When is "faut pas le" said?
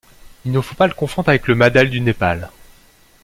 0.61-0.95